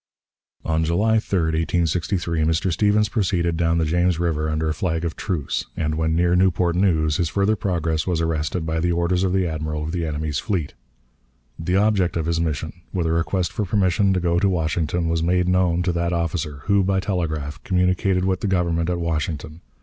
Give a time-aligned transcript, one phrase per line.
[0.67, 2.71] _"On July 3, 1863, Mr.
[2.71, 6.75] Stephens proceeded down the James River under a flag of truce, and when near Newport
[6.75, 10.39] News his further progress was arrested by the orders of the Admiral of the enemy's
[10.39, 10.73] fleet.
[11.59, 15.21] The object of his mission, with a request for permission to go to Washington, was
[15.21, 19.61] made known to that officer, who, by telegraph, communicated with the Government at Washington.